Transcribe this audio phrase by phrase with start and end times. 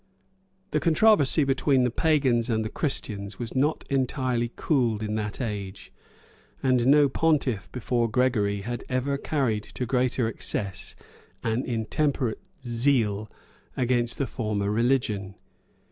[0.71, 5.93] ]The controversy between the pagans and the Christians was not entirely cooled in that age;
[6.63, 10.95] and no pontiff before Gregory had ever carried to greater excess
[11.43, 13.29] an intemperate zeal
[13.77, 15.35] against the former religion.